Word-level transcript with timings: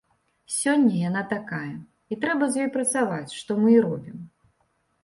Сёння 0.59 0.95
яна 1.09 1.23
такая, 1.35 1.75
і 2.15 2.17
трэба 2.25 2.45
з 2.55 2.65
ёй 2.65 2.71
працаваць, 2.79 3.31
што 3.41 3.61
мы 3.63 3.69
і 3.79 3.79
робім. 3.89 4.17